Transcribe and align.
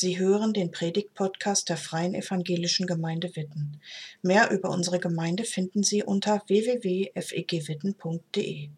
Sie 0.00 0.16
hören 0.16 0.52
den 0.52 0.70
Predigt-Podcast 0.70 1.68
der 1.68 1.76
Freien 1.76 2.14
Evangelischen 2.14 2.86
Gemeinde 2.86 3.34
Witten. 3.34 3.80
Mehr 4.22 4.52
über 4.52 4.70
unsere 4.70 5.00
Gemeinde 5.00 5.42
finden 5.42 5.82
Sie 5.82 6.04
unter 6.04 6.40
www.fegwitten.de. 6.46 8.68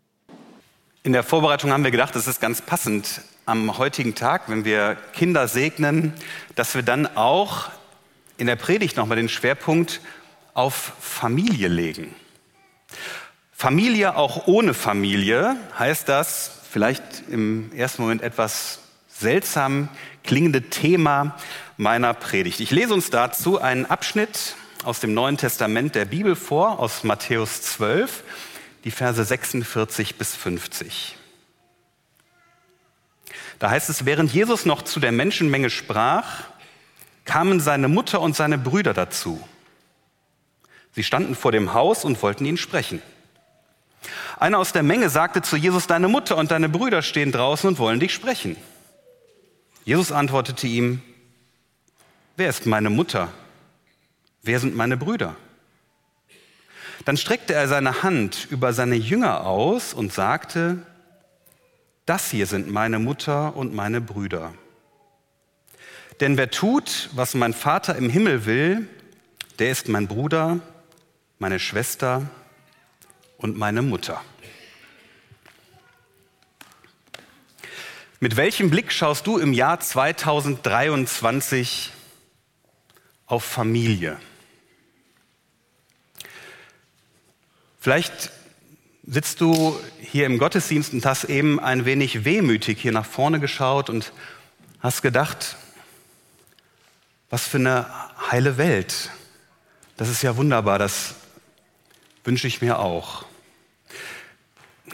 In 1.03 1.13
der 1.13 1.23
Vorbereitung 1.23 1.73
haben 1.73 1.85
wir 1.85 1.91
gedacht, 1.91 2.17
es 2.17 2.27
ist 2.27 2.41
ganz 2.41 2.63
passend 2.63 3.21
am 3.45 3.77
heutigen 3.77 4.15
Tag, 4.15 4.49
wenn 4.49 4.65
wir 4.65 4.97
Kinder 5.13 5.47
segnen, 5.47 6.15
dass 6.55 6.75
wir 6.75 6.83
dann 6.83 7.07
auch 7.19 7.69
in 8.39 8.47
der 8.47 8.57
Predigt 8.57 8.97
nochmal 8.97 9.19
den 9.19 9.29
Schwerpunkt 9.29 10.01
auf 10.55 10.95
Familie 11.01 11.69
legen. 11.69 12.15
Familie 13.53 14.17
auch 14.17 14.47
ohne 14.47 14.73
Familie 14.73 15.57
heißt 15.79 16.09
das 16.09 16.51
vielleicht 16.71 17.29
im 17.29 17.75
ersten 17.75 18.01
Moment 18.01 18.23
etwas 18.23 18.81
seltsam 19.21 19.91
klingende 20.31 20.63
Thema 20.71 21.35
meiner 21.77 22.15
Predigt. 22.15 22.61
Ich 22.61 22.71
lese 22.71 22.95
uns 22.95 23.11
dazu 23.11 23.61
einen 23.61 23.87
Abschnitt 23.87 24.55
aus 24.85 25.01
dem 25.01 25.13
Neuen 25.13 25.37
Testament 25.37 25.97
der 25.97 26.05
Bibel 26.05 26.37
vor, 26.37 26.79
aus 26.79 27.03
Matthäus 27.03 27.63
12, 27.63 28.23
die 28.85 28.93
Verse 28.93 29.25
46 29.25 30.15
bis 30.19 30.37
50. 30.37 31.17
Da 33.59 33.71
heißt 33.71 33.91
es, 33.91 34.05
während 34.05 34.33
Jesus 34.33 34.67
noch 34.67 34.83
zu 34.83 35.01
der 35.01 35.11
Menschenmenge 35.11 35.69
sprach, 35.69 36.45
kamen 37.25 37.59
seine 37.59 37.89
Mutter 37.89 38.21
und 38.21 38.37
seine 38.37 38.57
Brüder 38.57 38.95
dazu. 38.95 39.45
Sie 40.93 41.03
standen 41.03 41.35
vor 41.35 41.51
dem 41.51 41.75
Haus 41.75 42.05
und 42.05 42.23
wollten 42.23 42.45
ihn 42.45 42.57
sprechen. 42.57 43.03
Einer 44.39 44.61
aus 44.61 44.71
der 44.71 44.85
Menge 44.85 45.11
sagte 45.11 45.43
zu 45.43 45.57
Jesus, 45.57 45.89
deine 45.89 46.07
Mutter 46.07 46.37
und 46.37 46.53
deine 46.53 46.69
Brüder 46.69 47.03
stehen 47.03 47.33
draußen 47.33 47.67
und 47.67 47.81
wollen 47.81 47.99
dich 47.99 48.15
sprechen. 48.15 48.57
Jesus 49.91 50.13
antwortete 50.13 50.69
ihm, 50.69 51.03
wer 52.37 52.49
ist 52.49 52.65
meine 52.65 52.91
Mutter? 52.91 53.33
Wer 54.41 54.61
sind 54.61 54.77
meine 54.77 54.97
Brüder? 54.97 55.35
Dann 57.05 57.17
streckte 57.17 57.55
er 57.55 57.67
seine 57.67 58.05
Hand 58.05 58.47
über 58.53 58.73
seine 58.73 58.95
Jünger 58.95 59.45
aus 59.45 59.93
und 59.93 60.13
sagte, 60.13 60.79
das 62.07 62.31
hier 62.31 62.47
sind 62.47 62.71
meine 62.71 63.01
Mutter 63.01 63.57
und 63.57 63.75
meine 63.75 64.01
Brüder. 64.01 64.55
Denn 66.21 66.37
wer 66.37 66.53
tut, 66.53 67.11
was 67.15 67.35
mein 67.35 67.53
Vater 67.53 67.97
im 67.97 68.11
Himmel 68.11 68.47
will, 68.47 68.89
der 69.59 69.73
ist 69.73 69.89
mein 69.89 70.07
Bruder, 70.07 70.61
meine 71.41 71.59
Schwester 71.59 72.31
und 73.39 73.59
meine 73.59 73.83
Mutter. 73.83 74.23
Mit 78.23 78.37
welchem 78.37 78.69
Blick 78.69 78.93
schaust 78.93 79.27
du 79.27 79.39
im 79.39 79.55
Jahr 79.55 79.81
2023 79.81 81.91
auf 83.25 83.43
Familie? 83.43 84.19
Vielleicht 87.81 88.31
sitzt 89.07 89.41
du 89.41 89.81
hier 89.99 90.27
im 90.27 90.37
Gottesdienst 90.37 90.93
und 90.93 91.07
hast 91.07 91.25
eben 91.25 91.59
ein 91.59 91.87
wenig 91.87 92.27
wehmütig 92.27 92.79
hier 92.79 92.93
nach 92.93 93.07
vorne 93.07 93.41
geschaut 93.41 93.89
und 93.89 94.13
hast 94.81 95.01
gedacht, 95.01 95.57
was 97.31 97.47
für 97.47 97.57
eine 97.57 97.87
heile 98.31 98.59
Welt. 98.59 99.09
Das 99.97 100.11
ist 100.11 100.21
ja 100.21 100.37
wunderbar, 100.37 100.79
das 100.79 101.15
wünsche 102.25 102.49
ich 102.49 102.61
mir 102.61 102.81
auch. 102.81 103.25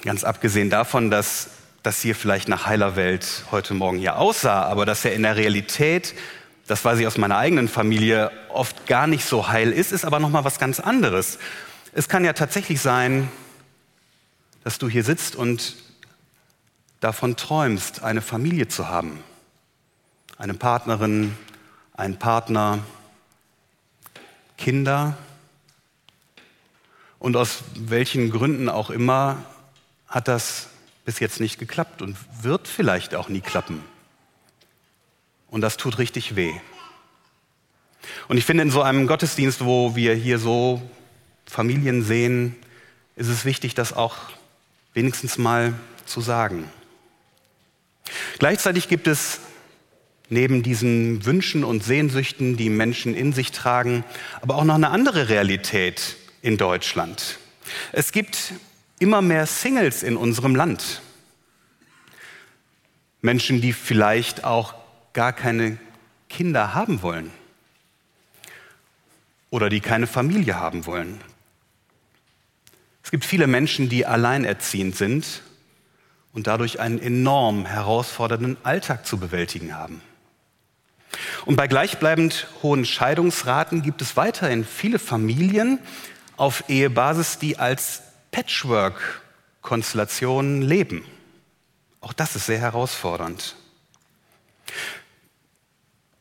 Ganz 0.04 0.22
abgesehen 0.22 0.70
davon, 0.70 1.10
dass 1.10 1.50
das 1.86 2.02
hier 2.02 2.16
vielleicht 2.16 2.48
nach 2.48 2.66
heiler 2.66 2.96
Welt 2.96 3.44
heute 3.52 3.72
Morgen 3.72 3.98
hier 3.98 4.18
aussah, 4.18 4.64
aber 4.64 4.84
dass 4.84 5.04
er 5.04 5.14
in 5.14 5.22
der 5.22 5.36
Realität, 5.36 6.16
das 6.66 6.84
weiß 6.84 6.98
ich 6.98 7.06
aus 7.06 7.16
meiner 7.16 7.38
eigenen 7.38 7.68
Familie, 7.68 8.32
oft 8.48 8.88
gar 8.88 9.06
nicht 9.06 9.24
so 9.24 9.46
heil 9.46 9.70
ist, 9.70 9.92
ist 9.92 10.04
aber 10.04 10.18
noch 10.18 10.30
mal 10.30 10.42
was 10.42 10.58
ganz 10.58 10.80
anderes. 10.80 11.38
Es 11.92 12.08
kann 12.08 12.24
ja 12.24 12.32
tatsächlich 12.32 12.80
sein, 12.80 13.30
dass 14.64 14.78
du 14.78 14.88
hier 14.88 15.04
sitzt 15.04 15.36
und 15.36 15.76
davon 16.98 17.36
träumst, 17.36 18.02
eine 18.02 18.20
Familie 18.20 18.66
zu 18.66 18.88
haben, 18.88 19.22
eine 20.38 20.54
Partnerin, 20.54 21.38
einen 21.92 22.18
Partner, 22.18 22.80
Kinder. 24.58 25.16
Und 27.20 27.36
aus 27.36 27.62
welchen 27.76 28.32
Gründen 28.32 28.68
auch 28.68 28.90
immer 28.90 29.44
hat 30.08 30.26
das 30.26 30.66
bis 31.06 31.20
jetzt 31.20 31.40
nicht 31.40 31.58
geklappt 31.58 32.02
und 32.02 32.16
wird 32.42 32.68
vielleicht 32.68 33.14
auch 33.14 33.30
nie 33.30 33.40
klappen. 33.40 33.82
Und 35.48 35.62
das 35.62 35.78
tut 35.78 35.98
richtig 35.98 36.36
weh. 36.36 36.52
Und 38.28 38.36
ich 38.36 38.44
finde, 38.44 38.64
in 38.64 38.70
so 38.70 38.82
einem 38.82 39.06
Gottesdienst, 39.06 39.64
wo 39.64 39.96
wir 39.96 40.14
hier 40.14 40.38
so 40.38 40.82
Familien 41.46 42.02
sehen, 42.02 42.56
ist 43.14 43.28
es 43.28 43.44
wichtig, 43.44 43.74
das 43.74 43.92
auch 43.92 44.16
wenigstens 44.94 45.38
mal 45.38 45.74
zu 46.04 46.20
sagen. 46.20 46.70
Gleichzeitig 48.38 48.88
gibt 48.88 49.06
es 49.06 49.40
neben 50.28 50.64
diesen 50.64 51.24
Wünschen 51.24 51.62
und 51.62 51.84
Sehnsüchten, 51.84 52.56
die 52.56 52.68
Menschen 52.68 53.14
in 53.14 53.32
sich 53.32 53.52
tragen, 53.52 54.04
aber 54.40 54.56
auch 54.56 54.64
noch 54.64 54.74
eine 54.74 54.90
andere 54.90 55.28
Realität 55.28 56.16
in 56.42 56.56
Deutschland. 56.56 57.38
Es 57.92 58.10
gibt 58.10 58.54
immer 58.98 59.22
mehr 59.22 59.46
Singles 59.46 60.02
in 60.02 60.16
unserem 60.16 60.54
Land. 60.54 61.02
Menschen, 63.20 63.60
die 63.60 63.72
vielleicht 63.72 64.44
auch 64.44 64.74
gar 65.12 65.32
keine 65.32 65.78
Kinder 66.28 66.74
haben 66.74 67.02
wollen 67.02 67.30
oder 69.50 69.68
die 69.68 69.80
keine 69.80 70.06
Familie 70.06 70.58
haben 70.58 70.86
wollen. 70.86 71.20
Es 73.02 73.10
gibt 73.10 73.24
viele 73.24 73.46
Menschen, 73.46 73.88
die 73.88 74.04
alleinerziehend 74.04 74.96
sind 74.96 75.42
und 76.32 76.46
dadurch 76.46 76.80
einen 76.80 76.98
enorm 77.00 77.64
herausfordernden 77.64 78.56
Alltag 78.62 79.06
zu 79.06 79.18
bewältigen 79.18 79.74
haben. 79.74 80.02
Und 81.46 81.56
bei 81.56 81.68
gleichbleibend 81.68 82.48
hohen 82.62 82.84
Scheidungsraten 82.84 83.82
gibt 83.82 84.02
es 84.02 84.16
weiterhin 84.16 84.64
viele 84.64 84.98
Familien 84.98 85.78
auf 86.36 86.64
Ehebasis, 86.68 87.38
die 87.38 87.58
als 87.58 88.02
Patchwork-Konstellationen 88.30 90.62
leben. 90.62 91.04
Auch 92.00 92.12
das 92.12 92.36
ist 92.36 92.46
sehr 92.46 92.60
herausfordernd. 92.60 93.56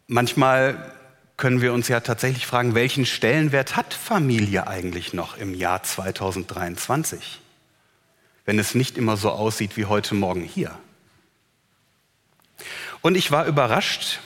Manchmal 0.07 0.95
können 1.38 1.61
wir 1.61 1.73
uns 1.73 1.88
ja 1.88 1.99
tatsächlich 1.99 2.45
fragen, 2.45 2.75
welchen 2.75 3.05
Stellenwert 3.05 3.75
hat 3.75 3.94
Familie 3.94 4.67
eigentlich 4.67 5.13
noch 5.13 5.38
im 5.38 5.53
Jahr 5.53 5.83
2023, 5.83 7.41
wenn 8.45 8.57
es 8.57 8.75
nicht 8.75 8.97
immer 8.97 9.17
so 9.17 9.31
aussieht 9.31 9.77
wie 9.77 9.85
heute 9.85 10.15
Morgen 10.15 10.44
hier. 10.44 10.77
Und 13.01 13.15
ich 13.15 13.31
war 13.31 13.45
überrascht, 13.45 14.19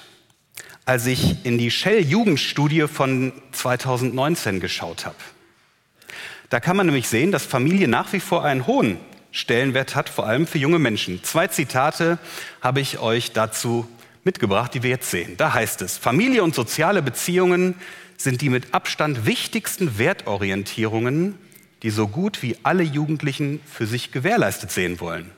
als 0.86 1.06
ich 1.06 1.46
in 1.46 1.58
die 1.58 1.72
Shell-Jugendstudie 1.72 2.88
von 2.88 3.34
2019 3.52 4.60
geschaut 4.60 5.06
habe. 5.06 5.18
Da 6.50 6.60
kann 6.60 6.76
man 6.76 6.88
nämlich 6.88 7.08
sehen, 7.08 7.32
dass 7.32 7.46
Familie 7.46 7.88
nach 7.88 8.12
wie 8.14 8.20
vor 8.20 8.44
einen 8.44 8.66
hohen 8.66 8.98
Stellenwert 9.32 9.96
hat, 9.96 10.10
vor 10.10 10.26
allem 10.26 10.48
für 10.48 10.58
junge 10.58 10.80
Menschen. 10.80 11.24
Zwei 11.24 11.48
Zitate 11.48 12.18
habe 12.62 12.82
ich 12.82 13.00
euch 13.00 13.32
dazu 13.32 13.88
mitgebracht, 14.24 14.74
die 14.74 14.82
wir 14.82 14.90
jetzt 14.90 15.12
sehen. 15.12 15.38
Da 15.38 15.54
heißt 15.54 15.82
es, 15.84 15.98
Familie 15.98 16.44
und 16.44 16.56
soziale 16.56 17.02
Beziehungen 17.04 17.76
sind 18.18 18.42
die 18.42 18.50
mit 18.50 18.74
Abstand 18.74 19.26
wichtigsten 19.26 19.98
Wertorientierungen, 19.98 21.36
die 21.84 21.92
so 21.92 22.08
gut 22.08 22.42
wie 22.42 22.58
alle 22.64 22.84
Jugendlichen 22.84 23.62
für 23.66 23.86
sich 23.86 24.12
gewährleistet 24.12 24.72
sehen 24.72 25.00
wollen. 25.00 25.32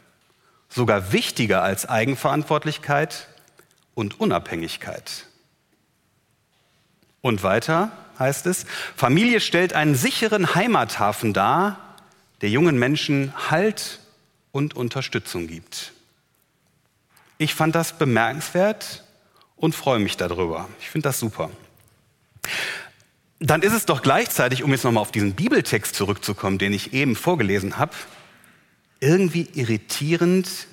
Sogar 0.69 1.11
wichtiger 1.11 1.61
als 1.61 1.87
Eigenverantwortlichkeit 1.87 3.27
und 3.93 4.19
Unabhängigkeit. 4.19 5.27
Und 7.21 7.43
weiter 7.43 7.91
heißt 8.21 8.45
es, 8.45 8.65
Familie 8.95 9.41
stellt 9.41 9.73
einen 9.73 9.95
sicheren 9.95 10.55
Heimathafen 10.55 11.33
dar, 11.33 11.97
der 12.41 12.49
jungen 12.49 12.79
Menschen 12.79 13.33
Halt 13.49 13.99
und 14.51 14.75
Unterstützung 14.75 15.47
gibt. 15.47 15.93
Ich 17.37 17.53
fand 17.55 17.75
das 17.75 17.97
bemerkenswert 17.97 19.03
und 19.55 19.75
freue 19.75 19.99
mich 19.99 20.17
darüber. 20.17 20.69
Ich 20.79 20.89
finde 20.89 21.09
das 21.09 21.19
super. 21.19 21.49
Dann 23.39 23.63
ist 23.63 23.73
es 23.73 23.85
doch 23.85 24.03
gleichzeitig, 24.03 24.63
um 24.63 24.71
jetzt 24.71 24.83
nochmal 24.83 25.01
auf 25.01 25.11
diesen 25.11 25.33
Bibeltext 25.33 25.95
zurückzukommen, 25.95 26.59
den 26.59 26.73
ich 26.73 26.93
eben 26.93 27.15
vorgelesen 27.15 27.77
habe, 27.79 27.93
irgendwie 28.99 29.47
irritierend, 29.53 30.67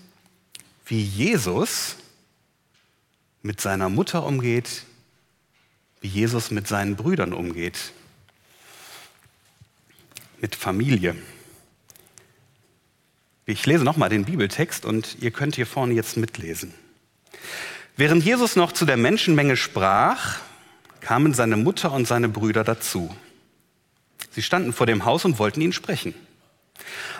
wie 0.84 1.02
Jesus 1.02 1.96
mit 3.42 3.60
seiner 3.60 3.88
Mutter 3.88 4.24
umgeht, 4.24 4.84
wie 6.00 6.08
Jesus 6.08 6.50
mit 6.50 6.68
seinen 6.68 6.96
Brüdern 6.96 7.32
umgeht, 7.32 7.92
mit 10.40 10.54
Familie. 10.54 11.16
Ich 13.46 13.64
lese 13.66 13.84
nochmal 13.84 14.08
den 14.08 14.24
Bibeltext 14.24 14.84
und 14.84 15.16
ihr 15.20 15.30
könnt 15.30 15.56
hier 15.56 15.66
vorne 15.66 15.94
jetzt 15.94 16.16
mitlesen. 16.16 16.74
Während 17.96 18.24
Jesus 18.24 18.54
noch 18.54 18.72
zu 18.72 18.84
der 18.84 18.96
Menschenmenge 18.96 19.56
sprach, 19.56 20.38
kamen 21.00 21.34
seine 21.34 21.56
Mutter 21.56 21.92
und 21.92 22.06
seine 22.06 22.28
Brüder 22.28 22.62
dazu. 22.62 23.14
Sie 24.30 24.42
standen 24.42 24.72
vor 24.72 24.86
dem 24.86 25.04
Haus 25.04 25.24
und 25.24 25.38
wollten 25.38 25.60
ihn 25.60 25.72
sprechen. 25.72 26.14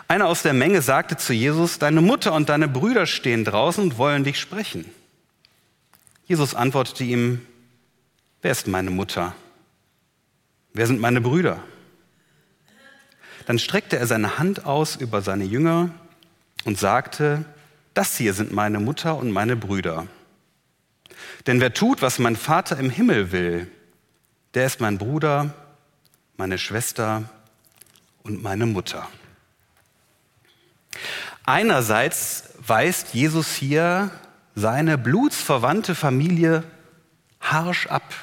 Einer 0.06 0.26
aus 0.26 0.42
der 0.42 0.52
Menge 0.52 0.82
sagte 0.82 1.16
zu 1.16 1.32
Jesus, 1.32 1.78
deine 1.78 2.00
Mutter 2.00 2.32
und 2.32 2.48
deine 2.48 2.68
Brüder 2.68 3.06
stehen 3.06 3.44
draußen 3.44 3.82
und 3.82 3.98
wollen 3.98 4.24
dich 4.24 4.38
sprechen. 4.38 4.84
Jesus 6.26 6.54
antwortete 6.54 7.04
ihm, 7.04 7.40
wer 8.42 8.52
ist 8.52 8.66
meine 8.66 8.90
Mutter? 8.90 9.34
Wer 10.72 10.86
sind 10.86 11.00
meine 11.00 11.20
Brüder? 11.20 11.62
Dann 13.46 13.58
streckte 13.58 13.98
er 13.98 14.06
seine 14.06 14.38
Hand 14.38 14.66
aus 14.66 14.96
über 14.96 15.22
seine 15.22 15.44
Jünger 15.44 15.90
und 16.64 16.78
sagte, 16.78 17.44
das 17.94 18.16
hier 18.16 18.34
sind 18.34 18.52
meine 18.52 18.78
Mutter 18.78 19.16
und 19.16 19.30
meine 19.30 19.56
Brüder. 19.56 20.06
Denn 21.46 21.60
wer 21.60 21.72
tut, 21.72 22.02
was 22.02 22.18
mein 22.18 22.36
Vater 22.36 22.78
im 22.78 22.90
Himmel 22.90 23.32
will, 23.32 23.70
der 24.54 24.66
ist 24.66 24.80
mein 24.80 24.98
Bruder, 24.98 25.54
meine 26.36 26.58
Schwester 26.58 27.24
und 28.22 28.42
meine 28.42 28.66
Mutter. 28.66 29.08
Einerseits 31.44 32.50
weist 32.58 33.14
Jesus 33.14 33.54
hier 33.54 34.10
seine 34.54 34.98
blutsverwandte 34.98 35.94
Familie 35.94 36.64
harsch 37.40 37.86
ab. 37.86 38.14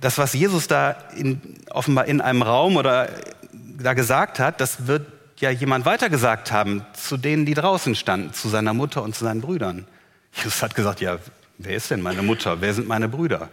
Das, 0.00 0.18
was 0.18 0.32
Jesus 0.32 0.68
da 0.68 0.92
in, 1.16 1.40
offenbar 1.70 2.06
in 2.06 2.20
einem 2.20 2.42
Raum 2.42 2.76
oder 2.76 3.08
da 3.52 3.94
gesagt 3.94 4.38
hat, 4.38 4.60
das 4.60 4.86
wird 4.86 5.06
ja 5.38 5.50
jemand 5.50 5.84
weitergesagt 5.84 6.50
haben 6.50 6.84
zu 6.94 7.16
denen, 7.16 7.46
die 7.46 7.54
draußen 7.54 7.94
standen, 7.94 8.32
zu 8.32 8.48
seiner 8.48 8.74
Mutter 8.74 9.02
und 9.02 9.14
zu 9.14 9.24
seinen 9.24 9.40
Brüdern. 9.40 9.86
Jesus 10.32 10.62
hat 10.62 10.74
gesagt, 10.74 11.00
ja, 11.00 11.18
wer 11.58 11.76
ist 11.76 11.90
denn 11.90 12.02
meine 12.02 12.22
Mutter? 12.22 12.60
Wer 12.60 12.74
sind 12.74 12.88
meine 12.88 13.08
Brüder? 13.08 13.48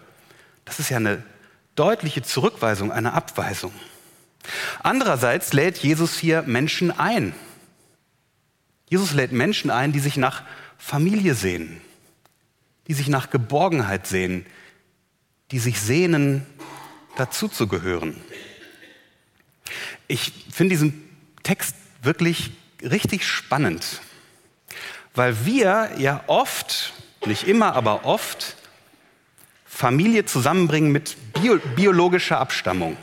Das 0.66 0.80
ist 0.80 0.90
ja 0.90 0.98
eine 0.98 1.24
deutliche 1.76 2.22
Zurückweisung, 2.24 2.92
eine 2.92 3.14
Abweisung. 3.14 3.74
Andererseits 4.82 5.54
lädt 5.54 5.78
Jesus 5.78 6.18
hier 6.18 6.42
Menschen 6.44 6.92
ein. 6.92 7.34
Jesus 8.90 9.14
lädt 9.14 9.32
Menschen 9.32 9.72
ein, 9.72 9.92
die 9.92 10.00
sich 10.00 10.18
nach 10.18 10.44
Familie 10.78 11.34
sehen, 11.36 11.82
die 12.88 12.94
sich 12.94 13.08
nach 13.08 13.30
Geborgenheit 13.30 14.06
sehen, 14.06 14.46
die 15.54 15.60
sich 15.60 15.80
sehnen, 15.80 16.48
dazuzugehören. 17.16 18.20
Ich 20.08 20.34
finde 20.52 20.74
diesen 20.74 21.10
Text 21.44 21.76
wirklich 22.02 22.52
richtig 22.82 23.28
spannend, 23.28 24.02
weil 25.14 25.46
wir 25.46 25.92
ja 26.00 26.24
oft, 26.26 26.94
nicht 27.28 27.48
immer, 27.48 27.76
aber 27.76 28.04
oft, 28.04 28.56
Familie 29.64 30.26
zusammenbringen 30.26 30.92
mit 30.92 31.16
bio 31.34 31.60
biologischer 31.76 32.40
Abstammung. 32.40 32.98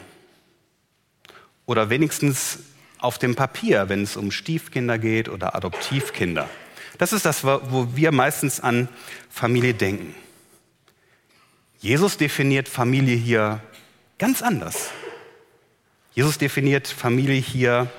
Oder 1.67 1.89
wenigstens 1.89 2.59
auf 2.99 3.19
dem 3.19 3.37
Papier, 3.37 3.89
wenn 3.89 4.03
es 4.03 4.17
um 4.17 4.33
Stiefkinder 4.33 4.99
geht 4.99 5.29
oder 5.29 5.55
Adoptivkinder. 5.55 6.51
Das 6.99 7.13
ist 7.13 7.25
das, 7.25 7.45
wo 7.45 7.89
wir 7.95 8.11
meistens 8.11 8.59
an 8.59 8.89
Familie 9.31 9.73
denken. 9.73 10.17
Jesus 11.81 12.17
definiert 12.17 12.69
Familie 12.69 13.17
hier 13.17 13.61
ganz 14.19 14.43
anders. 14.43 14.91
Jesus 16.13 16.39
definiert 16.39 16.87
Familie 16.87 17.41
hier 17.41 17.91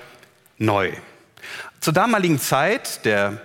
neu. 0.56 0.92
Zur 1.80 1.92
damaligen 1.92 2.38
Zeit 2.38 3.04
der 3.04 3.40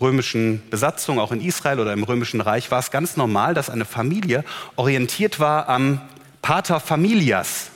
römischen 0.00 0.62
Besatzung, 0.68 1.18
auch 1.18 1.32
in 1.32 1.40
Israel 1.40 1.80
oder 1.80 1.92
im 1.92 2.04
römischen 2.04 2.40
Reich, 2.40 2.70
war 2.70 2.78
es 2.78 2.90
ganz 2.90 3.16
normal, 3.16 3.54
dass 3.54 3.70
eine 3.70 3.86
Familie 3.86 4.44
orientiert 4.76 5.40
war 5.40 5.68
am 5.68 6.00
Pater 6.42 6.78
Familias, 6.78 7.70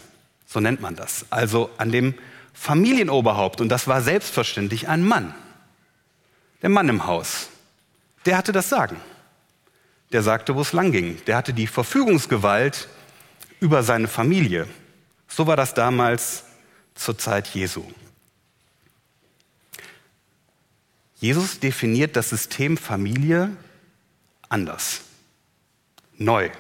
so 0.46 0.61
nennt 0.61 0.81
man 0.81 0.94
das, 0.96 1.26
also 1.31 1.70
an 1.78 1.90
dem 1.90 2.14
Familienoberhaupt. 2.52 3.61
Und 3.61 3.70
das 3.70 3.88
war 3.88 4.02
selbstverständlich 4.02 4.88
ein 4.88 5.02
Mann 5.02 5.35
der 6.61 6.70
Mann 6.70 6.88
im 6.88 7.06
Haus, 7.06 7.49
der 8.25 8.37
hatte 8.37 8.52
das 8.52 8.69
Sagen. 8.69 8.96
Der 10.12 10.23
sagte, 10.23 10.55
wo 10.55 10.61
es 10.61 10.73
lang 10.73 10.93
ging. 10.93 11.19
Der 11.26 11.37
hatte 11.37 11.55
die 11.55 11.67
Verfügungsgewalt 11.67 12.88
über 13.61 13.82
seine 13.82 14.09
Familie. 14.09 14.69
So 15.29 15.47
war 15.47 15.56
das 15.56 15.75
damals 15.75 16.44
zur 16.94 17.17
Zeit 17.17 17.49
Jesu. 17.49 17.85
Jesus 21.17 21.61
definiert 21.61 22.17
das 22.17 22.31
System 22.31 22.76
Familie 22.76 23.56
anders, 24.49 25.03
neu. 26.19 26.50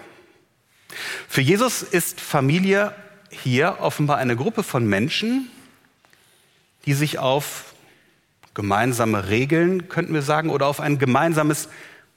Für 1.28 1.40
Jesus 1.40 1.82
ist 1.82 2.20
Familie 2.20 2.94
hier 3.30 3.78
offenbar 3.80 4.18
eine 4.18 4.36
Gruppe 4.36 4.62
von 4.62 4.86
Menschen, 4.86 5.50
die 6.86 6.94
sich 6.94 7.18
auf 7.18 7.74
gemeinsame 8.54 9.28
Regeln, 9.28 9.88
könnten 9.88 10.14
wir 10.14 10.22
sagen, 10.22 10.50
oder 10.50 10.66
auf 10.66 10.80
ein 10.80 10.98
gemeinsames 10.98 11.68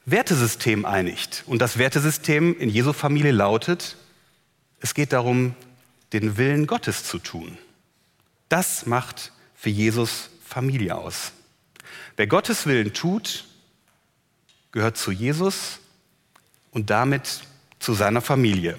Wertesystem 0.06 0.86
einigt. 0.86 1.44
Und 1.48 1.60
das 1.60 1.78
Wertesystem 1.78 2.58
in 2.60 2.70
Jesu 2.70 2.94
Familie 2.94 3.32
lautet, 3.32 3.98
es 4.80 4.94
geht 4.94 5.14
darum, 5.14 5.56
den 6.14 6.38
Willen 6.38 6.68
Gottes 6.68 7.04
zu 7.04 7.18
tun. 7.18 7.58
Das 8.50 8.86
macht 8.86 9.32
für 9.56 9.70
Jesus 9.70 10.30
Familie 10.46 10.96
aus. 10.96 11.32
Wer 12.18 12.28
Gottes 12.28 12.66
Willen 12.68 12.94
tut, 12.94 13.46
gehört 14.72 14.98
zu 14.98 15.12
Jesus 15.12 15.80
und 16.72 16.90
damit 16.90 17.42
zu 17.80 17.94
seiner 17.94 18.22
Familie. 18.22 18.78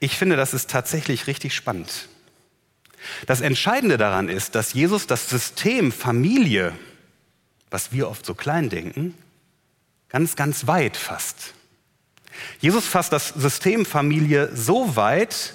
Ich 0.00 0.18
finde, 0.18 0.36
das 0.36 0.52
ist 0.52 0.70
tatsächlich 0.70 1.26
richtig 1.26 1.54
spannend. 1.54 2.08
Das 3.26 3.40
Entscheidende 3.40 3.96
daran 3.96 4.28
ist, 4.28 4.54
dass 4.54 4.74
Jesus 4.74 5.06
das 5.06 5.28
System 5.28 5.92
Familie, 5.92 6.72
was 7.70 7.92
wir 7.92 8.08
oft 8.08 8.26
so 8.26 8.34
klein 8.34 8.68
denken, 8.68 9.14
ganz, 10.12 10.36
ganz 10.36 10.66
weit 10.66 10.96
fasst. 10.96 11.54
Jesus 12.60 12.86
fasst 12.86 13.12
das 13.12 13.28
System 13.28 13.86
Familie 13.86 14.54
so 14.54 14.94
weit, 14.94 15.54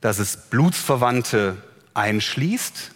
dass 0.00 0.18
es 0.18 0.36
Blutsverwandte 0.48 1.62
einschließt, 1.92 2.90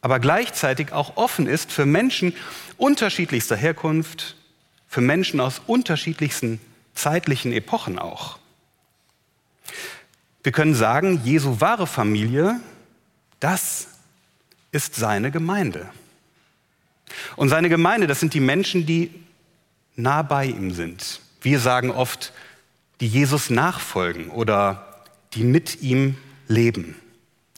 aber 0.00 0.18
gleichzeitig 0.18 0.92
auch 0.92 1.16
offen 1.16 1.46
ist 1.46 1.70
für 1.70 1.86
Menschen 1.86 2.34
unterschiedlichster 2.78 3.56
Herkunft, 3.56 4.36
für 4.88 5.00
Menschen 5.00 5.40
aus 5.40 5.62
unterschiedlichsten 5.66 6.60
zeitlichen 6.94 7.52
Epochen 7.52 7.98
auch. 7.98 8.38
Wir 10.42 10.52
können 10.52 10.74
sagen, 10.74 11.20
Jesu 11.24 11.60
wahre 11.60 11.86
Familie, 11.86 12.60
das 13.38 13.86
ist 14.72 14.96
seine 14.96 15.30
Gemeinde. 15.30 15.88
Und 17.36 17.50
seine 17.50 17.68
Gemeinde, 17.68 18.06
das 18.06 18.20
sind 18.20 18.34
die 18.34 18.40
Menschen, 18.40 18.86
die 18.86 19.12
nah 20.02 20.22
bei 20.22 20.46
ihm 20.46 20.72
sind. 20.72 21.20
Wir 21.40 21.60
sagen 21.60 21.90
oft, 21.90 22.32
die 23.00 23.06
Jesus 23.06 23.50
nachfolgen 23.50 24.28
oder 24.30 25.02
die 25.34 25.44
mit 25.44 25.82
ihm 25.82 26.16
leben. 26.48 26.96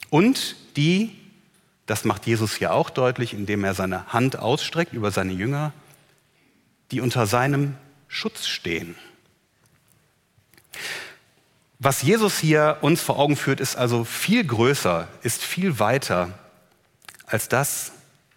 Und 0.09 0.55
die, 0.77 1.11
das 1.85 2.05
macht 2.05 2.25
Jesus 2.25 2.55
hier 2.55 2.73
auch 2.73 2.89
deutlich, 2.89 3.33
indem 3.33 3.63
er 3.63 3.73
seine 3.73 4.07
Hand 4.13 4.37
ausstreckt 4.37 4.93
über 4.93 5.11
seine 5.11 5.33
Jünger, 5.33 5.73
die 6.91 7.01
unter 7.01 7.25
seinem 7.25 7.75
Schutz 8.07 8.47
stehen. 8.47 8.95
Was 11.79 12.01
Jesus 12.01 12.39
hier 12.39 12.77
uns 12.81 13.01
vor 13.01 13.19
Augen 13.19 13.35
führt, 13.35 13.59
ist 13.59 13.75
also 13.75 14.05
viel 14.05 14.45
größer, 14.45 15.07
ist 15.21 15.43
viel 15.43 15.79
weiter 15.79 16.37
als 17.25 17.49
das, 17.49 17.91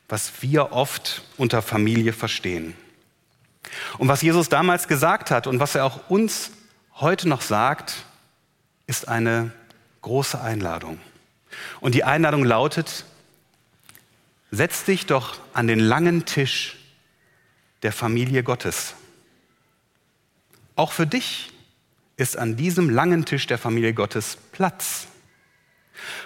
was 0.08 0.32
wir 0.40 0.72
oft 0.72 1.22
unter 1.36 1.62
Familie 1.62 2.12
verstehen. 2.12 2.74
Und 3.98 4.08
was 4.08 4.22
Jesus 4.22 4.48
damals 4.48 4.88
gesagt 4.88 5.30
hat 5.30 5.46
und 5.46 5.60
was 5.60 5.74
er 5.74 5.84
auch 5.84 6.08
uns 6.08 6.50
heute 6.94 7.28
noch 7.28 7.42
sagt, 7.42 8.04
ist 8.86 9.08
eine 9.08 9.52
große 10.02 10.40
Einladung. 10.40 10.98
Und 11.80 11.94
die 11.94 12.04
Einladung 12.04 12.44
lautet, 12.44 13.04
setz 14.50 14.84
dich 14.84 15.06
doch 15.06 15.38
an 15.52 15.66
den 15.66 15.80
langen 15.80 16.24
Tisch 16.24 16.76
der 17.82 17.92
Familie 17.92 18.42
Gottes. 18.42 18.94
Auch 20.76 20.92
für 20.92 21.06
dich 21.06 21.52
ist 22.16 22.36
an 22.36 22.56
diesem 22.56 22.90
langen 22.90 23.24
Tisch 23.24 23.46
der 23.46 23.58
Familie 23.58 23.94
Gottes 23.94 24.38
Platz. 24.52 25.06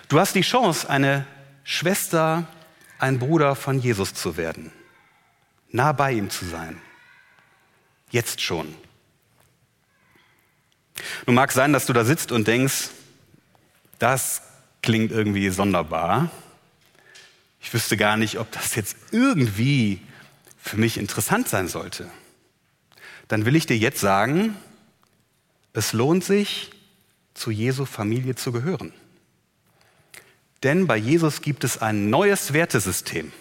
Du 0.08 0.18
hast 0.18 0.34
die 0.34 0.42
Chance, 0.42 0.88
eine 0.88 1.26
Schwester, 1.64 2.46
ein 2.98 3.18
Bruder 3.18 3.54
von 3.54 3.78
Jesus 3.78 4.14
zu 4.14 4.36
werden, 4.36 4.72
nah 5.70 5.92
bei 5.92 6.12
ihm 6.12 6.30
zu 6.30 6.44
sein. 6.44 6.80
Jetzt 8.10 8.40
schon. 8.40 8.74
Nun 11.26 11.36
mag 11.36 11.52
sein, 11.52 11.72
dass 11.72 11.86
du 11.86 11.92
da 11.92 12.04
sitzt 12.04 12.32
und 12.32 12.46
denkst, 12.46 12.90
das 13.98 14.42
klingt 14.82 15.12
irgendwie 15.12 15.50
sonderbar. 15.50 16.30
Ich 17.60 17.72
wüsste 17.72 17.96
gar 17.96 18.16
nicht, 18.16 18.38
ob 18.38 18.50
das 18.52 18.74
jetzt 18.74 18.96
irgendwie 19.10 20.00
für 20.58 20.76
mich 20.76 20.98
interessant 20.98 21.48
sein 21.48 21.68
sollte. 21.68 22.10
dann 23.28 23.44
will 23.44 23.54
ich 23.54 23.64
dir 23.64 23.78
jetzt 23.78 24.00
sagen, 24.00 24.56
es 25.72 25.92
lohnt 25.92 26.24
sich, 26.24 26.72
zu 27.32 27.52
Jesu 27.52 27.84
Familie 27.84 28.34
zu 28.34 28.50
gehören. 28.50 28.92
Denn 30.64 30.86
bei 30.88 30.96
Jesus 30.96 31.40
gibt 31.40 31.62
es 31.62 31.80
ein 31.80 32.10
neues 32.10 32.52
Wertesystem 32.52 33.32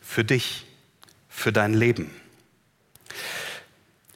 für 0.00 0.24
dich, 0.24 0.66
für 1.28 1.52
dein 1.52 1.74
Leben. 1.74 2.10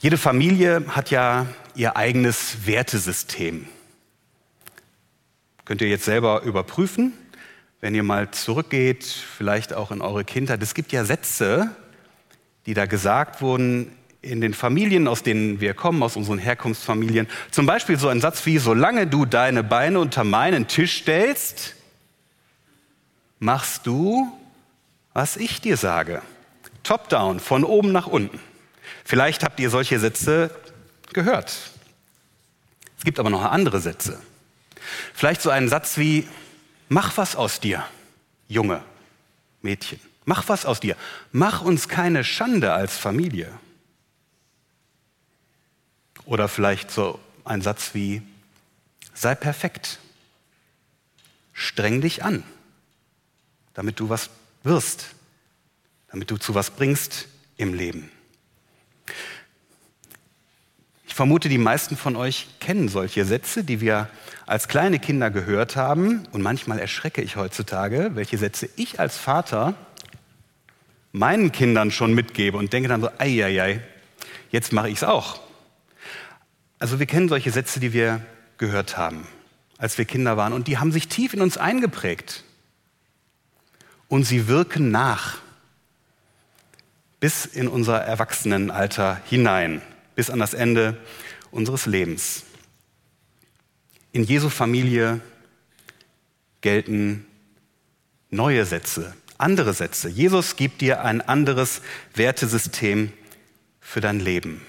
Jede 0.03 0.19
Familie 0.19 0.83
hat 0.89 1.13
ja 1.13 1.47
ihr 1.77 1.97
eigenes 1.97 2.67
Wertesystem. 2.67 3.67
Könnt 5.65 5.81
ihr 5.81 5.89
jetzt 5.89 6.07
selber 6.07 6.43
überprüfen, 6.43 7.13
wenn 7.81 7.95
ihr 7.95 8.03
mal 8.03 8.33
zurückgeht, 8.33 9.05
vielleicht 9.05 9.73
auch 9.73 9.93
in 9.93 10.01
eure 10.01 10.25
Kindheit. 10.25 10.61
Es 10.61 10.75
gibt 10.75 10.91
ja 10.91 11.05
Sätze, 11.05 11.71
die 12.67 12.75
da 12.75 12.87
gesagt 12.87 13.43
wurden 13.43 13.93
in 14.23 14.41
den 14.41 14.55
Familien, 14.55 15.07
aus 15.07 15.23
denen 15.23 15.61
wir 15.61 15.73
kommen, 15.73 16.03
aus 16.03 16.17
unseren 16.17 16.39
Herkunftsfamilien. 16.39 17.29
Zum 17.53 17.67
Beispiel 17.67 17.97
so 17.97 18.09
ein 18.09 18.21
Satz 18.21 18.45
wie, 18.45 18.59
solange 18.59 19.07
du 19.07 19.25
deine 19.25 19.63
Beine 19.63 20.01
unter 20.01 20.25
meinen 20.25 20.67
Tisch 20.67 20.97
stellst, 21.03 21.77
machst 23.39 23.87
du, 23.87 24.27
was 25.13 25.37
ich 25.37 25.61
dir 25.61 25.77
sage. 25.77 26.23
Top-down, 26.83 27.39
von 27.39 27.63
oben 27.63 27.93
nach 27.93 28.09
unten. 28.09 28.41
Vielleicht 29.05 29.43
habt 29.43 29.61
ihr 29.61 29.71
solche 29.71 29.99
Sätze 29.99 30.51
gehört. 31.13 31.53
Es 32.99 33.05
gibt 33.05 33.19
aber 33.19 33.31
noch 33.31 33.43
andere 33.43 33.81
Sätze. 33.81 34.21
Vielleicht 35.15 35.43
so 35.43 35.51
einen 35.51 35.69
Satz 35.69 35.99
wie, 35.99 36.29
mach 36.89 37.17
was 37.17 37.37
aus 37.37 37.61
dir, 37.61 37.85
Junge, 38.49 38.83
Mädchen. 39.61 40.01
Mach 40.25 40.49
was 40.49 40.67
aus 40.67 40.81
dir. 40.81 40.97
Mach 41.33 41.63
uns 41.63 41.89
keine 41.89 42.23
Schande 42.23 42.73
als 42.73 42.97
Familie. 42.97 43.53
Oder 46.25 46.49
vielleicht 46.49 46.91
so 46.91 47.19
ein 47.45 47.61
Satz 47.61 47.95
wie, 47.95 48.23
sei 49.15 49.35
perfekt, 49.35 49.99
streng 51.53 52.01
dich 52.01 52.23
an, 52.23 52.45
damit 53.75 53.99
du 53.99 54.09
was 54.09 54.31
wirst, 54.63 55.07
damit 56.09 56.31
du 56.31 56.37
zu 56.37 56.55
was 56.55 56.71
bringst 56.71 57.27
im 57.57 57.75
Leben. 57.75 58.11
Ich 61.13 61.17
vermute, 61.17 61.51
die 61.51 61.59
meisten 61.59 61.99
von 61.99 62.17
euch 62.17 62.47
kennen 62.59 62.89
solche 62.89 63.27
Sätze, 63.27 63.65
die 63.65 63.83
wir 63.83 64.09
als 64.47 64.67
kleine 64.67 64.99
Kinder 64.99 65.31
gehört 65.31 65.77
haben. 65.77 66.27
Und 66.33 66.41
manchmal 66.41 66.79
erschrecke 66.79 67.21
ich 67.21 67.37
heutzutage, 67.37 68.13
welche 68.15 68.39
Sätze 68.39 68.67
ich 68.77 68.99
als 68.99 69.19
Vater 69.19 69.75
meinen 71.13 71.53
Kindern 71.53 71.91
schon 71.91 72.15
mitgebe 72.15 72.57
und 72.57 72.73
denke 72.73 72.89
dann 72.89 73.03
so, 73.03 73.11
ei, 73.19 73.83
jetzt 74.51 74.73
mache 74.73 74.89
ich 74.89 74.95
es 74.95 75.05
auch. 75.05 75.43
Also 76.79 76.99
wir 76.99 77.05
kennen 77.05 77.29
solche 77.29 77.51
Sätze, 77.51 77.79
die 77.79 77.93
wir 77.93 78.23
gehört 78.57 78.97
haben, 78.97 79.27
als 79.77 79.99
wir 79.99 80.07
Kinder 80.07 80.39
waren, 80.39 80.55
und 80.55 80.67
die 80.67 80.79
haben 80.79 80.93
sich 80.93 81.09
tief 81.09 81.35
in 81.35 81.43
uns 81.43 81.59
eingeprägt. 81.59 82.43
Und 84.09 84.25
sie 84.25 84.49
wirken 84.49 84.91
nach 84.91 85.41
bis 87.21 87.45
in 87.45 87.69
unser 87.69 88.01
Erwachsenenalter 88.01 89.21
hinein, 89.27 89.83
bis 90.15 90.31
an 90.31 90.39
das 90.39 90.55
Ende 90.55 90.97
unseres 91.51 91.87
Lebens. 91.87 92.45
In 94.13 94.25
Jesu 94.25 94.49
Familie 94.49 95.21
gelten 96.61 97.27
neue 98.31 98.65
Sätze, 98.65 99.15
andere 99.39 99.75
Sätze. 99.75 100.09
Jesus 100.09 100.57
gibt 100.57 100.81
dir 100.81 101.03
ein 101.03 101.21
anderes 101.21 101.83
Wertesystem 102.15 103.13
für 103.81 104.01
dein 104.01 104.21
Leben. 104.21 104.63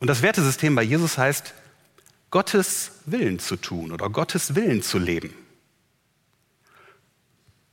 Und 0.00 0.08
das 0.08 0.22
Wertesystem 0.22 0.74
bei 0.74 0.82
Jesus 0.82 1.18
heißt, 1.18 1.54
Gottes 2.30 2.90
Willen 3.06 3.38
zu 3.38 3.56
tun 3.56 3.92
oder 3.92 4.10
Gottes 4.10 4.54
Willen 4.54 4.82
zu 4.82 4.98
leben. 4.98 5.32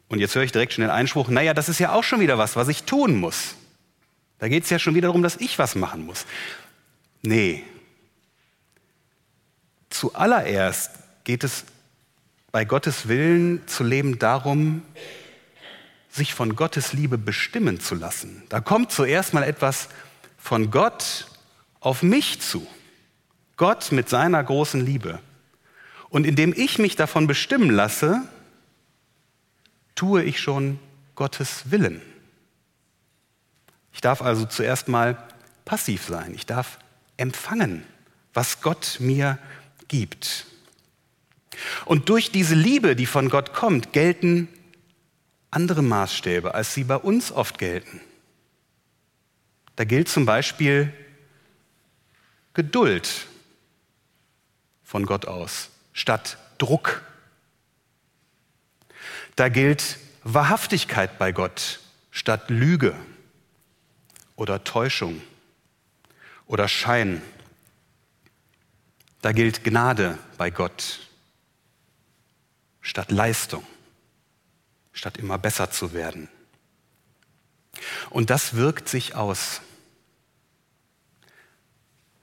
Und 0.08 0.20
jetzt 0.20 0.36
höre 0.36 0.44
ich 0.44 0.52
direkt 0.52 0.74
schon 0.74 0.84
den 0.84 0.92
Einspruch, 0.92 1.30
naja, 1.30 1.54
das 1.54 1.68
ist 1.68 1.80
ja 1.80 1.94
auch 1.94 2.04
schon 2.04 2.20
wieder 2.20 2.38
was, 2.38 2.56
was 2.56 2.68
ich 2.68 2.84
tun 2.84 3.16
muss. 3.16 3.56
Da 4.40 4.50
geht 4.50 4.66
es 4.66 4.70
ja 4.70 4.78
schon 4.78 4.94
wieder 4.94 5.08
darum, 5.08 5.24
dass 5.24 5.38
ich 5.38 5.58
was 5.58 5.76
machen 5.76 6.06
muss. 6.06 6.26
Nee. 7.22 7.64
Zuallererst 9.90 10.92
geht 11.24 11.44
es 11.44 11.66
bei 12.52 12.66
Gottes 12.66 13.08
Willen 13.08 13.68
zu 13.68 13.84
leben 13.84 14.20
darum, 14.20 14.84
sich 16.10 16.34
von 16.34 16.56
Gottes 16.56 16.94
Liebe 16.94 17.18
bestimmen 17.18 17.80
zu 17.80 17.96
lassen. 17.96 18.44
Da 18.50 18.60
kommt 18.60 18.92
zuerst 18.92 19.34
mal 19.34 19.44
etwas 19.44 19.88
von 20.38 20.72
Gott 20.72 21.28
auf 21.80 22.04
mich 22.04 22.42
zu. 22.42 22.68
Gott 23.56 23.92
mit 23.92 24.10
seiner 24.10 24.44
großen 24.44 24.86
Liebe. 24.86 25.20
Und 26.10 26.26
indem 26.26 26.54
ich 26.56 26.80
mich 26.80 26.96
davon 26.96 27.28
bestimmen 27.28 27.70
lasse, 27.70 28.22
tue 29.96 30.24
ich 30.24 30.40
schon 30.40 30.80
Gottes 31.16 31.72
Willen. 31.72 32.02
Ich 33.94 34.02
darf 34.02 34.22
also 34.22 34.46
zuerst 34.46 34.88
mal 34.88 35.18
passiv 35.64 36.06
sein. 36.06 36.34
Ich 36.34 36.46
darf 36.46 36.80
empfangen, 37.18 37.84
was 38.34 38.62
Gott 38.62 38.98
mir 39.00 39.38
gibt. 39.88 40.46
Und 41.86 42.10
durch 42.10 42.32
diese 42.32 42.56
Liebe, 42.56 42.96
die 42.96 43.06
von 43.06 43.30
Gott 43.30 43.54
kommt, 43.54 43.94
gelten 43.94 44.48
andere 45.52 45.82
Maßstäbe, 45.82 46.56
als 46.56 46.74
sie 46.74 46.86
bei 46.86 46.96
uns 46.96 47.32
oft 47.32 47.58
gelten. 47.58 48.00
Da 49.76 49.84
gilt 49.84 50.10
zum 50.10 50.26
Beispiel 50.26 50.94
Geduld 52.54 53.28
von 54.84 55.06
Gott 55.06 55.26
aus 55.26 55.70
statt 55.94 56.38
Druck. 56.58 57.04
Da 59.36 59.50
gilt 59.50 59.98
Wahrhaftigkeit 60.24 61.18
bei 61.18 61.32
Gott 61.32 61.80
statt 62.12 62.50
Lüge 62.50 62.96
oder 64.36 64.64
Täuschung 64.64 65.22
oder 66.52 66.68
Schein. 66.68 67.22
Da 69.22 69.32
gilt 69.32 69.64
Gnade 69.64 70.20
bei 70.38 70.52
Gott 70.52 71.00
statt 72.82 73.10
Leistung, 73.12 73.66
statt 74.92 75.18
immer 75.18 75.38
besser 75.38 75.72
zu 75.72 75.94
werden. 75.94 76.28
Und 78.10 78.30
das 78.30 78.56
wirkt 78.56 78.90
sich 78.90 79.16
aus 79.16 79.62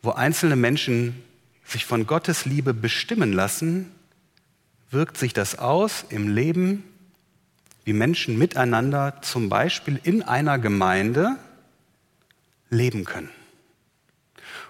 wo 0.02 0.10
einzelne 0.12 0.56
Menschen 0.56 1.22
sich 1.64 1.84
von 1.84 2.06
Gottes 2.06 2.44
Liebe 2.44 2.72
bestimmen 2.72 3.32
lassen, 3.32 3.92
wirkt 4.90 5.18
sich 5.18 5.32
das 5.32 5.58
aus 5.58 6.04
im 6.08 6.28
Leben, 6.28 6.84
wie 7.84 7.92
Menschen 7.92 8.38
miteinander 8.38 9.20
zum 9.22 9.48
Beispiel 9.48 10.00
in 10.02 10.22
einer 10.22 10.58
Gemeinde 10.58 11.36
leben 12.70 13.04
können. 13.04 13.30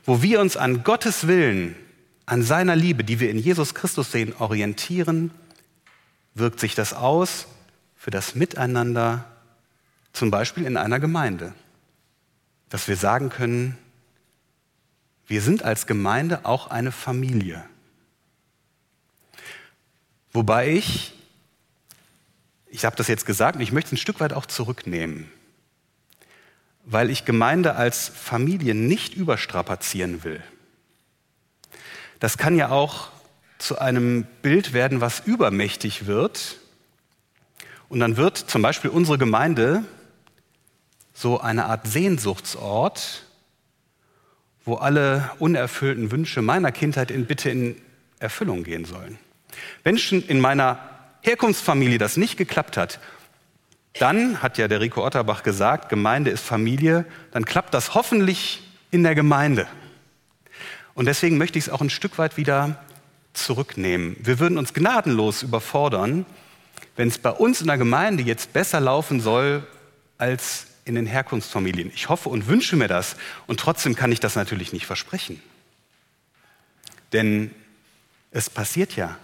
Wo 0.09 0.23
wir 0.23 0.41
uns 0.41 0.57
an 0.57 0.85
Gottes 0.85 1.27
Willen, 1.27 1.77
an 2.25 2.43
seiner 2.43 2.75
Liebe, 2.75 3.05
die 3.05 3.21
wir 3.21 3.29
in 3.29 3.37
Jesus 3.37 3.75
Christus 3.75 4.11
sehen, 4.11 4.33
orientieren, 4.39 5.31
wirkt 6.33 6.61
sich 6.61 6.75
das 6.75 6.95
aus 6.95 7.47
für 7.95 8.11
das 8.11 8.35
Miteinander, 8.35 9.27
zum 10.15 10.31
Beispiel 10.31 10.65
in 10.65 10.79
einer 10.79 10.99
Gemeinde. 10.99 11.53
Dass 12.71 12.89
wir 12.89 12.97
sagen 12.97 13.29
können, 13.29 13.77
wir 15.27 15.43
sind 15.43 15.63
als 15.63 15.87
Gemeinde 15.87 16.47
auch 16.47 16.69
eine 16.69 16.91
Familie. 16.91 17.63
Wobei 20.33 20.71
ich, 20.71 21.13
ich 22.69 22.87
habe 22.87 22.97
das 22.97 23.09
jetzt 23.09 23.27
gesagt 23.27 23.57
und 23.57 23.63
ich 23.63 23.73
möchte 23.73 23.89
es 23.89 23.93
ein 23.93 23.99
Stück 23.99 24.21
weit 24.21 24.33
auch 24.33 24.47
zurücknehmen, 24.47 25.31
weil 26.91 27.11
ich 27.11 27.27
Gemeinde 27.27 27.75
als 27.75 28.09
Familie 28.09 28.75
nicht 28.75 29.15
überstrapazieren 29.15 30.25
will. 30.25 30.43
Das 32.19 32.39
kann 32.39 32.57
ja 32.57 32.71
auch 32.71 33.09
zu 33.59 33.79
einem 33.79 34.25
Bild 34.43 34.73
werden, 34.73 35.01
was 35.01 35.21
übermächtig 35.21 36.07
wird. 36.07 36.57
Und 37.91 38.01
dann 38.01 38.17
wird 38.17 38.39
zum 38.39 38.63
Beispiel 38.63 38.91
unsere 38.91 39.19
Gemeinde 39.19 39.85
so 41.13 41.41
eine 41.41 41.67
Art 41.67 41.87
Sehnsuchtsort, 41.87 43.25
wo 44.65 44.77
alle 44.77 45.31
unerfüllten 45.39 46.11
Wünsche 46.11 46.41
meiner 46.41 46.73
Kindheit 46.73 47.11
in 47.11 47.27
bitte 47.27 47.51
in 47.51 47.77
Erfüllung 48.19 48.65
gehen 48.65 48.87
sollen. 48.87 49.19
Wenn 49.85 49.99
schon 49.99 50.23
in 50.23 50.41
meiner 50.41 50.79
Herkunftsfamilie 51.21 51.99
das 51.99 52.17
nicht 52.17 52.37
geklappt 52.37 52.77
hat, 52.77 52.99
dann 53.95 54.43
hat 54.43 54.59
ja 54.59 54.69
der 54.69 54.81
Rico 54.81 55.05
Otterbach 55.05 55.43
gesagt, 55.43 55.89
Gemeinde 55.89 56.31
ist 56.31 56.45
Familie, 56.45 57.05
dann 57.33 57.45
klappt 57.45 57.75
das 57.75 57.95
hoffentlich 57.95 58.63
in 58.91 59.03
der 59.03 59.15
Gemeinde. 59.15 59.67
Und 60.95 61.07
deswegen 61.07 61.39
möchte 61.39 61.59
ich 61.59 61.67
es 61.67 61.71
auch 61.71 61.81
ein 61.81 61.91
Stück 61.91 62.19
weit 62.19 62.37
wieder 62.37 62.85
zurücknehmen. 63.33 64.17
Wir 64.21 64.39
würden 64.39 64.59
uns 64.59 64.75
gnadenlos 64.75 65.43
überfordern, 65.43 66.27
wenn 66.97 67.09
es 67.09 67.19
bei 67.19 67.31
uns 67.31 67.61
in 67.61 67.69
der 67.69 67.79
Gemeinde 67.79 68.23
jetzt 68.23 68.53
besser 68.53 68.81
laufen 68.81 69.21
soll 69.21 69.67
als 70.17 70.67
in 70.85 70.95
den 70.95 71.07
Herkunftsfamilien. 71.07 71.93
Ich 71.95 72.09
hoffe 72.09 72.29
und 72.29 72.47
wünsche 72.47 72.77
mir 72.77 72.89
das 72.89 73.17
und 73.47 73.61
trotzdem 73.61 73.95
kann 73.95 74.11
ich 74.11 74.21
das 74.21 74.37
natürlich 74.37 74.73
nicht 74.73 74.87
versprechen. 74.87 75.41
Denn 77.13 77.55
es 78.31 78.51
passiert 78.51 78.97
ja, 78.97 79.17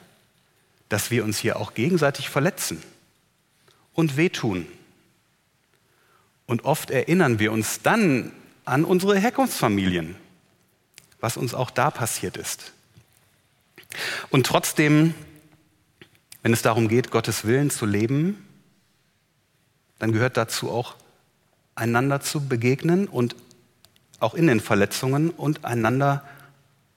dass 0.88 1.10
wir 1.10 1.24
uns 1.24 1.38
hier 1.38 1.56
auch 1.56 1.74
gegenseitig 1.74 2.28
verletzen 2.28 2.82
und 3.94 4.16
wehtun. 4.16 4.66
Und 6.46 6.64
oft 6.64 6.90
erinnern 6.90 7.38
wir 7.38 7.52
uns 7.52 7.80
dann 7.82 8.32
an 8.64 8.84
unsere 8.84 9.18
Herkunftsfamilien, 9.18 10.16
was 11.20 11.36
uns 11.36 11.54
auch 11.54 11.70
da 11.70 11.90
passiert 11.90 12.36
ist. 12.36 12.72
Und 14.30 14.46
trotzdem, 14.46 15.14
wenn 16.42 16.52
es 16.52 16.62
darum 16.62 16.88
geht, 16.88 17.10
Gottes 17.10 17.44
Willen 17.46 17.70
zu 17.70 17.86
leben, 17.86 18.44
dann 19.98 20.12
gehört 20.12 20.36
dazu 20.36 20.70
auch, 20.70 20.96
einander 21.76 22.20
zu 22.20 22.46
begegnen 22.46 23.08
und 23.08 23.34
auch 24.20 24.34
in 24.34 24.46
den 24.46 24.60
Verletzungen 24.60 25.30
und 25.30 25.64
einander 25.64 26.24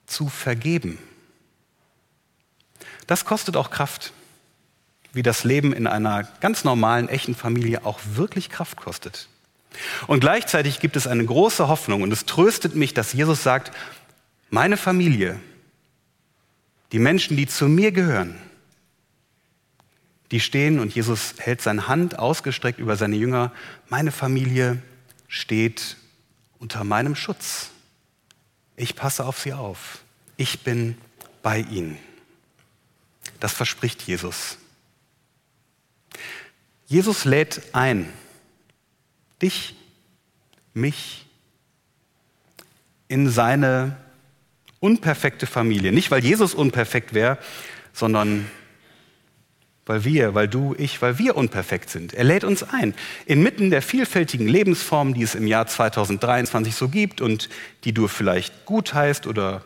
zu 0.06 0.28
vergeben. 0.28 0.98
Das 3.06 3.24
kostet 3.24 3.56
auch 3.56 3.70
Kraft, 3.70 4.12
wie 5.18 5.22
das 5.24 5.42
Leben 5.42 5.72
in 5.72 5.88
einer 5.88 6.22
ganz 6.38 6.62
normalen, 6.62 7.08
echten 7.08 7.34
Familie 7.34 7.84
auch 7.84 7.98
wirklich 8.14 8.50
Kraft 8.50 8.76
kostet. 8.76 9.26
Und 10.06 10.20
gleichzeitig 10.20 10.78
gibt 10.78 10.94
es 10.94 11.08
eine 11.08 11.24
große 11.24 11.66
Hoffnung 11.66 12.02
und 12.02 12.12
es 12.12 12.24
tröstet 12.24 12.76
mich, 12.76 12.94
dass 12.94 13.12
Jesus 13.12 13.42
sagt, 13.42 13.72
meine 14.48 14.76
Familie, 14.76 15.40
die 16.92 17.00
Menschen, 17.00 17.36
die 17.36 17.48
zu 17.48 17.66
mir 17.66 17.90
gehören, 17.90 18.36
die 20.30 20.38
stehen 20.38 20.78
und 20.78 20.94
Jesus 20.94 21.34
hält 21.38 21.62
seine 21.62 21.88
Hand 21.88 22.16
ausgestreckt 22.16 22.78
über 22.78 22.94
seine 22.94 23.16
Jünger. 23.16 23.50
Meine 23.88 24.12
Familie 24.12 24.80
steht 25.26 25.96
unter 26.60 26.84
meinem 26.84 27.16
Schutz. 27.16 27.70
Ich 28.76 28.94
passe 28.94 29.24
auf 29.24 29.40
sie 29.40 29.52
auf. 29.52 29.98
Ich 30.36 30.60
bin 30.60 30.96
bei 31.42 31.58
ihnen. 31.58 31.98
Das 33.40 33.52
verspricht 33.52 34.02
Jesus. 34.02 34.58
Jesus 36.88 37.26
lädt 37.26 37.60
ein, 37.74 38.10
dich, 39.42 39.76
mich, 40.72 41.26
in 43.08 43.28
seine 43.28 43.96
unperfekte 44.80 45.46
Familie. 45.46 45.92
Nicht, 45.92 46.10
weil 46.10 46.24
Jesus 46.24 46.54
unperfekt 46.54 47.12
wäre, 47.12 47.38
sondern 47.92 48.50
weil 49.84 50.04
wir, 50.04 50.34
weil 50.34 50.48
du, 50.48 50.74
ich, 50.78 51.00
weil 51.00 51.18
wir 51.18 51.36
unperfekt 51.36 51.90
sind. 51.90 52.14
Er 52.14 52.24
lädt 52.24 52.44
uns 52.44 52.62
ein. 52.62 52.94
Inmitten 53.26 53.70
der 53.70 53.82
vielfältigen 53.82 54.46
Lebensformen, 54.46 55.14
die 55.14 55.22
es 55.22 55.34
im 55.34 55.46
Jahr 55.46 55.66
2023 55.66 56.74
so 56.74 56.88
gibt 56.88 57.20
und 57.20 57.48
die 57.84 57.92
du 57.92 58.08
vielleicht 58.08 58.66
gut 58.66 58.92
heißt 58.92 59.26
oder 59.26 59.62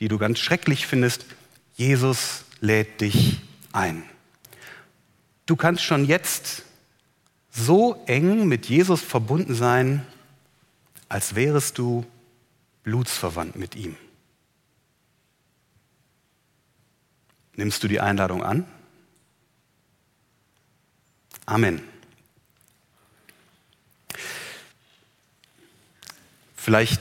die 0.00 0.08
du 0.08 0.18
ganz 0.18 0.38
schrecklich 0.38 0.86
findest, 0.86 1.24
Jesus 1.74 2.44
lädt 2.60 3.00
dich 3.00 3.40
ein. 3.72 4.02
Du 5.48 5.56
kannst 5.56 5.82
schon 5.82 6.04
jetzt 6.04 6.62
so 7.50 8.02
eng 8.04 8.48
mit 8.48 8.66
Jesus 8.66 9.00
verbunden 9.00 9.54
sein, 9.54 10.06
als 11.08 11.34
wärest 11.34 11.78
du 11.78 12.04
blutsverwandt 12.82 13.56
mit 13.56 13.74
ihm. 13.74 13.96
Nimmst 17.56 17.82
du 17.82 17.88
die 17.88 17.98
Einladung 17.98 18.42
an? 18.42 18.66
Amen. 21.46 21.80
Vielleicht 26.56 27.00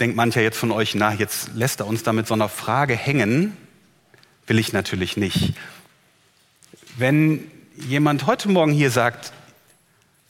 denkt 0.00 0.16
mancher 0.16 0.40
jetzt 0.40 0.56
von 0.56 0.72
euch, 0.72 0.94
na, 0.94 1.12
jetzt 1.12 1.50
lässt 1.52 1.80
er 1.80 1.86
uns 1.86 2.02
da 2.02 2.14
mit 2.14 2.26
so 2.26 2.32
einer 2.32 2.48
Frage 2.48 2.96
hängen. 2.96 3.54
Will 4.46 4.58
ich 4.58 4.72
natürlich 4.72 5.18
nicht. 5.18 5.52
Wenn 6.96 7.57
jemand 7.86 8.26
heute 8.26 8.48
Morgen 8.48 8.72
hier 8.72 8.90
sagt, 8.90 9.32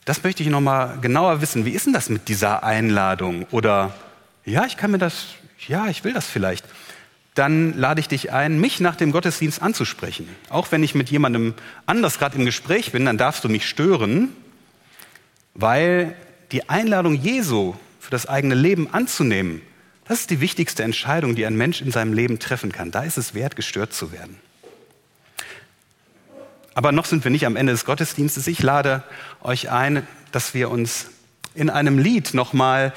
das 0.05 0.23
möchte 0.23 0.43
ich 0.43 0.49
noch 0.49 0.61
mal 0.61 0.99
genauer 1.01 1.41
wissen, 1.41 1.65
wie 1.65 1.73
ist 1.73 1.87
denn 1.87 1.93
das 1.93 2.09
mit 2.09 2.29
dieser 2.29 2.63
Einladung? 2.65 3.47
Oder 3.51 3.95
ja, 4.45 4.65
ich 4.65 4.77
kann 4.77 4.91
mir 4.91 4.99
das, 4.99 5.27
ja, 5.67 5.89
ich 5.89 6.05
will 6.05 6.13
das 6.13 6.27
vielleicht 6.27 6.65
dann 7.39 7.73
lade 7.79 8.01
ich 8.01 8.09
dich 8.09 8.33
ein, 8.33 8.61
mich 8.61 8.81
nach 8.81 8.97
dem 8.97 9.13
Gottesdienst 9.13 9.63
anzusprechen. 9.63 10.29
Auch 10.49 10.73
wenn 10.73 10.83
ich 10.83 10.97
mit 10.97 11.09
jemandem 11.09 11.55
anders 11.87 12.19
gerade 12.19 12.37
im 12.37 12.45
Gespräch 12.45 12.91
bin, 12.91 13.07
dann 13.07 13.17
darfst 13.17 13.45
du 13.45 13.49
mich 13.49 13.69
stören, 13.69 14.31
weil 15.55 16.17
die 16.51 16.69
Einladung 16.69 17.15
Jesu 17.15 17.75
für 18.01 18.11
das 18.11 18.27
eigene 18.27 18.57
Leben 18.57 18.93
anzunehmen, 18.93 19.63
das 20.07 20.21
ist 20.21 20.31
die 20.31 20.41
wichtigste 20.41 20.83
Entscheidung, 20.83 21.37
die 21.37 21.47
ein 21.47 21.55
Mensch 21.55 21.81
in 21.81 21.93
seinem 21.93 22.13
Leben 22.13 22.41
treffen 22.41 22.73
kann. 22.73 22.91
Da 22.91 23.03
ist 23.05 23.19
es 23.19 23.35
wert, 23.35 23.55
gestört 23.55 23.93
zu 23.93 24.11
werden. 24.11 24.37
Aber 26.79 26.93
noch 26.93 27.07
sind 27.07 27.25
wir 27.25 27.33
nicht 27.33 27.45
am 27.45 27.57
Ende 27.57 27.73
des 27.73 27.85
Gottesdienstes. 27.85 28.47
Ich 28.47 28.63
lade 28.63 29.03
euch 29.43 29.69
ein, 29.69 30.07
dass 30.31 30.55
wir 30.55 30.71
uns 30.71 31.07
in 31.57 31.71
einem 31.71 31.99
Lied 31.99 32.35
nochmal 32.35 32.95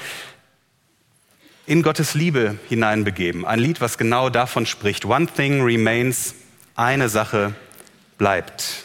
in 1.66 1.82
Gottes 1.82 2.14
Liebe 2.14 2.60
hineinbegeben. 2.68 3.44
Ein 3.44 3.58
Lied, 3.58 3.80
was 3.80 3.98
genau 3.98 4.30
davon 4.30 4.66
spricht. 4.66 5.04
One 5.04 5.26
thing 5.26 5.62
remains, 5.62 6.36
eine 6.76 7.08
Sache 7.08 7.56
bleibt. 8.18 8.84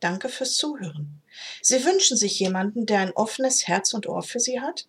Danke 0.00 0.28
fürs 0.28 0.56
Zuhören. 0.56 1.22
Sie 1.62 1.84
wünschen 1.84 2.16
sich 2.16 2.40
jemanden, 2.40 2.86
der 2.86 2.98
ein 2.98 3.12
offenes 3.12 3.68
Herz 3.68 3.94
und 3.94 4.08
Ohr 4.08 4.24
für 4.24 4.40
Sie 4.40 4.60
hat? 4.60 4.88